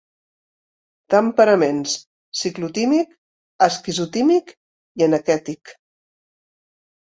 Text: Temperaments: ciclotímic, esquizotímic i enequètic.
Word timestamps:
Temperaments: 1.13 1.93
ciclotímic, 2.39 3.13
esquizotímic 3.69 4.57
i 5.03 5.09
enequètic. 5.11 5.77